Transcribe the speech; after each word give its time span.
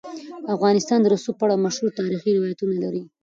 افغانستان 0.55 0.99
د 1.01 1.05
رسوب 1.13 1.35
په 1.37 1.43
اړه 1.45 1.63
مشهور 1.65 1.91
تاریخی 1.99 2.31
روایتونه 2.37 2.75
لري. 2.83 3.01